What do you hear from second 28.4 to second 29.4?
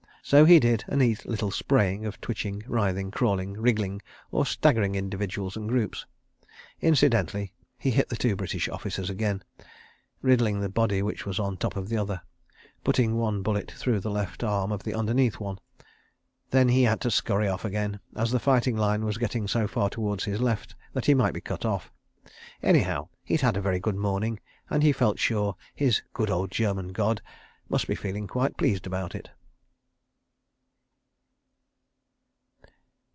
pleased about it.